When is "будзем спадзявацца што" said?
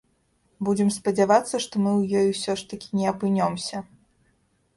0.69-1.73